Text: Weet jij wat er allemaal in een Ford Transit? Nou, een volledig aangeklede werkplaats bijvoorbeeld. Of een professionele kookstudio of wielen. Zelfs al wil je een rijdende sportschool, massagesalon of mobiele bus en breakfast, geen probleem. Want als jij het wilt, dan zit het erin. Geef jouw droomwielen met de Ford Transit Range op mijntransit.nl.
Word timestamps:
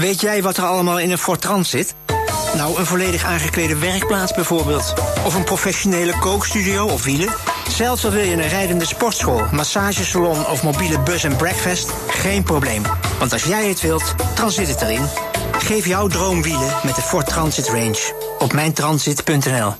Weet 0.00 0.20
jij 0.20 0.42
wat 0.42 0.56
er 0.56 0.64
allemaal 0.64 0.98
in 0.98 1.10
een 1.10 1.18
Ford 1.18 1.40
Transit? 1.40 1.94
Nou, 2.54 2.78
een 2.78 2.86
volledig 2.86 3.24
aangeklede 3.24 3.78
werkplaats 3.78 4.32
bijvoorbeeld. 4.32 4.94
Of 5.24 5.34
een 5.34 5.44
professionele 5.44 6.18
kookstudio 6.18 6.86
of 6.86 7.04
wielen. 7.04 7.34
Zelfs 7.68 8.04
al 8.04 8.10
wil 8.10 8.24
je 8.24 8.32
een 8.32 8.48
rijdende 8.48 8.84
sportschool, 8.84 9.46
massagesalon 9.52 10.46
of 10.46 10.62
mobiele 10.62 11.00
bus 11.00 11.24
en 11.24 11.36
breakfast, 11.36 11.92
geen 12.08 12.42
probleem. 12.42 12.82
Want 13.18 13.32
als 13.32 13.44
jij 13.44 13.68
het 13.68 13.80
wilt, 13.80 14.14
dan 14.34 14.50
zit 14.50 14.68
het 14.68 14.82
erin. 14.82 15.06
Geef 15.52 15.86
jouw 15.86 16.06
droomwielen 16.06 16.74
met 16.82 16.94
de 16.94 17.02
Ford 17.02 17.26
Transit 17.26 17.68
Range 17.68 18.12
op 18.38 18.52
mijntransit.nl. 18.52 19.68